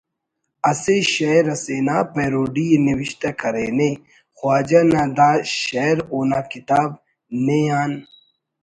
اسہ 0.69 0.95
شئیر 1.13 1.45
اسینا 1.53 1.97
پیروڈی 2.13 2.65
ءِ 2.75 2.83
نوشتہ 2.85 3.29
کرینے 3.39 3.91
خواجہ 4.37 4.81
نا 4.91 5.03
دا 5.17 5.29
شئیر 5.61 5.97
اونا 6.13 6.39
کتاب 6.51 6.89
''نے 7.45 7.59
آن 7.79 7.91